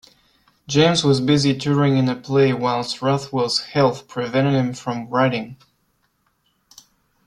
[0.67, 5.57] James was busy touring in a play whilst Rothwell's health prevented him from writing.